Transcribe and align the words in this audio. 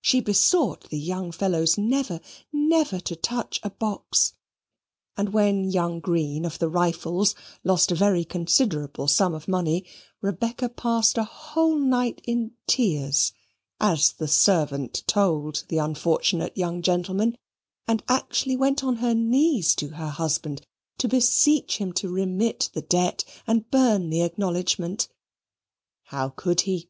She 0.00 0.20
besought 0.22 0.88
the 0.88 0.98
young 0.98 1.30
fellows 1.32 1.76
never, 1.76 2.22
never 2.50 2.98
to 3.00 3.14
touch 3.14 3.60
a 3.62 3.68
box; 3.68 4.32
and 5.18 5.34
when 5.34 5.70
young 5.70 6.00
Green, 6.00 6.46
of 6.46 6.58
the 6.58 6.70
Rifles, 6.70 7.34
lost 7.62 7.92
a 7.92 7.94
very 7.94 8.24
considerable 8.24 9.06
sum 9.06 9.34
of 9.34 9.46
money, 9.46 9.84
Rebecca 10.22 10.70
passed 10.70 11.18
a 11.18 11.24
whole 11.24 11.76
night 11.76 12.22
in 12.24 12.52
tears, 12.66 13.34
as 13.78 14.12
the 14.12 14.28
servant 14.28 15.04
told 15.06 15.64
the 15.68 15.76
unfortunate 15.76 16.56
young 16.56 16.80
gentleman, 16.80 17.36
and 17.86 18.02
actually 18.08 18.56
went 18.56 18.82
on 18.82 18.96
her 18.96 19.14
knees 19.14 19.74
to 19.74 19.88
her 19.88 20.08
husband 20.08 20.62
to 20.96 21.06
beseech 21.06 21.76
him 21.76 21.92
to 21.92 22.08
remit 22.08 22.70
the 22.72 22.80
debt, 22.80 23.26
and 23.46 23.70
burn 23.70 24.08
the 24.08 24.22
acknowledgement. 24.22 25.08
How 26.04 26.30
could 26.30 26.62
he? 26.62 26.88